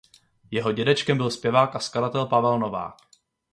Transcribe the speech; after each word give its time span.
Jeho 0.51 0.71
dědečkem 0.71 1.17
byl 1.17 1.31
zpěvák 1.31 1.75
a 1.75 1.79
skladatel 1.79 2.25
Pavel 2.25 2.59
Novák. 2.59 2.97